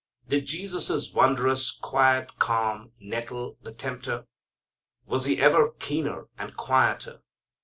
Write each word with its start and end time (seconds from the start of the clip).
Did 0.27 0.47
Jesus' 0.47 1.13
wondrous, 1.13 1.69
quiet 1.69 2.39
calm 2.39 2.91
nettle 2.99 3.59
the 3.61 3.71
tempter? 3.71 4.25
Was 5.05 5.25
He 5.25 5.39
ever 5.39 5.73
keener 5.77 6.27
and 6.39 6.57
quieter? 6.57 7.19